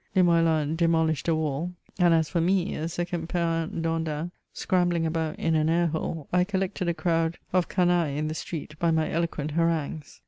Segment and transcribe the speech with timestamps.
[0.15, 5.35] Limoelan demo lished a wail, and as for me, a second Perrin Dandin, scrambling about
[5.37, 9.07] in an air hole, I collected a crowd of canaUh in the street by my
[9.09, 10.19] doquent harangues.